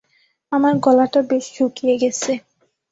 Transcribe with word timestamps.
আমার 0.51 0.73
গলাটা 0.77 1.19
বেশ 1.29 1.45
শুকিয়ে 1.55 1.95
গেছে! 1.97 2.31